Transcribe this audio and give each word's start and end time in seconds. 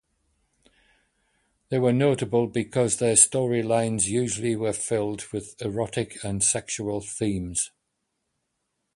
They 1.69 1.77
were 1.77 1.93
notable 1.93 2.47
because 2.47 2.97
their 2.97 3.13
storylines 3.13 4.05
usually 4.07 4.55
were 4.55 4.73
filled 4.73 5.27
with 5.31 5.53
erotic 5.61 6.23
and 6.23 6.43
sexual 6.43 7.01
themes. 7.01 7.69